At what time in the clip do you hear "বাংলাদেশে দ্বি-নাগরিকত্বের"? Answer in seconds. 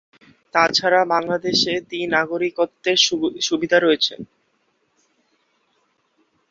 1.13-2.97